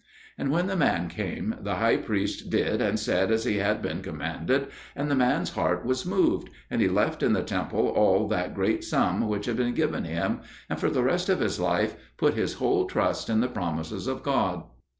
[0.39, 4.01] '"And when the man came, the High Priest did and said as he had been
[4.01, 8.55] commanded; and the man's heart was moved, and he left in the temple all that
[8.55, 10.39] great sum which had been given him,
[10.71, 14.23] and for the rest of his life put his whole trust in the promises of
[14.23, 14.63] God.